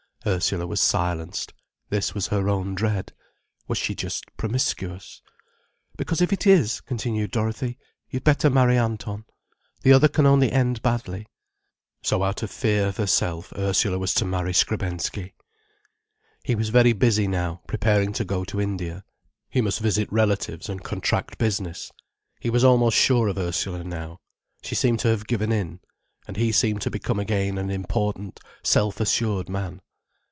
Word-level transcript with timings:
Ursula 0.23 0.67
was 0.67 0.79
silenced. 0.79 1.51
This 1.89 2.13
was 2.13 2.27
her 2.27 2.47
own 2.47 2.75
dread. 2.75 3.11
Was 3.67 3.79
she 3.79 3.95
just 3.95 4.25
promiscuous? 4.37 5.19
"Because 5.97 6.21
if 6.21 6.31
it 6.31 6.45
is," 6.45 6.79
continued 6.79 7.31
Dorothy, 7.31 7.79
"you'd 8.07 8.23
better 8.23 8.47
marry 8.51 8.77
Anton. 8.77 9.25
The 9.81 9.93
other 9.93 10.07
can 10.07 10.27
only 10.27 10.51
end 10.51 10.83
badly." 10.83 11.25
So 12.03 12.21
out 12.21 12.43
of 12.43 12.51
fear 12.51 12.85
of 12.89 12.97
herself 12.97 13.51
Ursula 13.57 13.97
was 13.97 14.13
to 14.13 14.23
marry 14.25 14.53
Skrebensky. 14.53 15.33
He 16.43 16.53
was 16.53 16.69
very 16.69 16.93
busy 16.93 17.27
now, 17.27 17.61
preparing 17.65 18.13
to 18.13 18.23
go 18.23 18.43
to 18.45 18.61
India. 18.61 19.03
He 19.49 19.59
must 19.61 19.79
visit 19.79 20.07
relatives 20.13 20.69
and 20.69 20.83
contract 20.83 21.39
business. 21.39 21.91
He 22.39 22.51
was 22.51 22.63
almost 22.63 22.95
sure 22.95 23.27
of 23.27 23.39
Ursula 23.39 23.83
now. 23.83 24.19
She 24.61 24.75
seemed 24.75 24.99
to 24.99 25.07
have 25.07 25.25
given 25.25 25.51
in. 25.51 25.79
And 26.27 26.37
he 26.37 26.51
seemed 26.51 26.81
to 26.83 26.91
become 26.91 27.19
again 27.19 27.57
an 27.57 27.71
important, 27.71 28.39
self 28.63 28.99
assured 28.99 29.49
man. 29.49 29.81